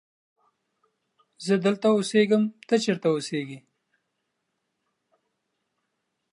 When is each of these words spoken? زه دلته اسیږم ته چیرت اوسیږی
زه 1.45 1.53
دلته 1.65 1.87
اسیږم 1.99 2.43
ته 2.67 2.75
چیرت 2.83 3.03
اوسیږی 3.09 3.59